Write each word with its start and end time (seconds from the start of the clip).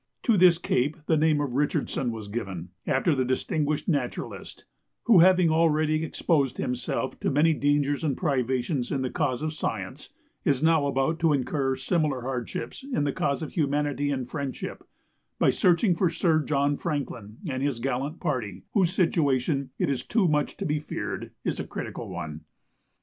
To 0.23 0.35
this 0.35 0.57
cape 0.57 0.97
the 1.05 1.15
name 1.15 1.39
of 1.39 1.53
Richardson 1.53 2.11
was 2.11 2.27
given, 2.27 2.69
after 2.87 3.13
the 3.13 3.23
distinguished 3.23 3.87
naturalist, 3.87 4.65
who, 5.03 5.19
having 5.19 5.51
already 5.51 6.03
exposed 6.03 6.57
himself 6.57 7.19
to 7.19 7.29
many 7.29 7.53
dangers 7.53 8.03
and 8.03 8.17
privations 8.17 8.91
in 8.91 9.03
the 9.03 9.11
cause 9.11 9.43
of 9.43 9.53
science, 9.53 10.09
is 10.43 10.63
now 10.63 10.87
about 10.87 11.19
to 11.19 11.33
incur 11.33 11.75
similar 11.75 12.21
hardships 12.21 12.83
in 12.83 13.03
the 13.03 13.13
cause 13.13 13.43
of 13.43 13.51
humanity 13.51 14.09
and 14.09 14.27
friendship, 14.27 14.81
by 15.37 15.51
searching 15.51 15.95
for 15.95 16.09
Sir 16.09 16.39
John 16.39 16.77
Franklin 16.77 17.37
and 17.47 17.61
his 17.61 17.77
gallant 17.77 18.19
party, 18.19 18.63
whose 18.73 18.91
situation, 18.91 19.69
it 19.77 19.87
is 19.87 20.03
too 20.03 20.27
much 20.27 20.57
to 20.57 20.65
be 20.65 20.79
feared, 20.79 21.29
is 21.43 21.59
a 21.59 21.63
critical 21.67 22.09
one. 22.09 22.41